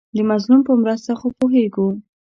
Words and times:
د 0.15 0.17
مظلوم 0.29 0.61
په 0.67 0.73
مرسته 0.81 1.11
خو 1.19 1.27
پوهېږو. 1.37 1.87